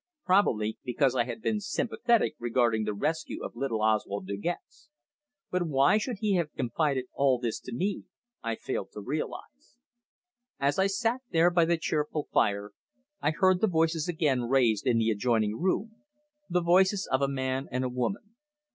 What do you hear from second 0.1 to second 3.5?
Probably because I had been sympathetic regarding the rescue